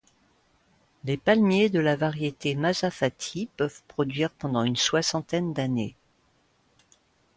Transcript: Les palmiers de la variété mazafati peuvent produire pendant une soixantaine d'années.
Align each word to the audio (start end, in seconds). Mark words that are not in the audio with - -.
Les 1.03 1.15
palmiers 1.15 1.69
de 1.69 1.77
la 1.79 1.95
variété 1.95 2.55
mazafati 2.55 3.49
peuvent 3.55 3.83
produire 3.87 4.31
pendant 4.31 4.63
une 4.63 4.75
soixantaine 4.75 5.53
d'années. 5.53 5.95